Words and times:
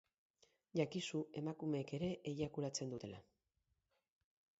Jakizu 0.79 1.19
emakumeek 1.41 1.93
ere 1.97 2.09
eiakulatzen 2.31 2.95
dutela. 2.95 3.21